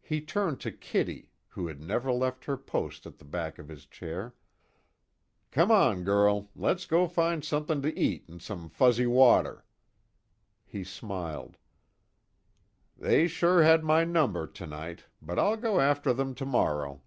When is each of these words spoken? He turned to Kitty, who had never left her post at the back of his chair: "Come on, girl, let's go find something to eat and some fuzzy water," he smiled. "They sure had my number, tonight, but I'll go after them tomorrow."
He 0.00 0.20
turned 0.20 0.58
to 0.62 0.72
Kitty, 0.72 1.30
who 1.50 1.68
had 1.68 1.78
never 1.80 2.10
left 2.10 2.46
her 2.46 2.56
post 2.56 3.06
at 3.06 3.18
the 3.18 3.24
back 3.24 3.60
of 3.60 3.68
his 3.68 3.86
chair: 3.86 4.34
"Come 5.52 5.70
on, 5.70 6.02
girl, 6.02 6.50
let's 6.56 6.84
go 6.84 7.06
find 7.06 7.44
something 7.44 7.80
to 7.82 7.96
eat 7.96 8.28
and 8.28 8.42
some 8.42 8.68
fuzzy 8.68 9.06
water," 9.06 9.64
he 10.66 10.82
smiled. 10.82 11.58
"They 12.98 13.28
sure 13.28 13.62
had 13.62 13.84
my 13.84 14.02
number, 14.02 14.48
tonight, 14.48 15.04
but 15.22 15.38
I'll 15.38 15.56
go 15.56 15.78
after 15.78 16.12
them 16.12 16.34
tomorrow." 16.34 17.00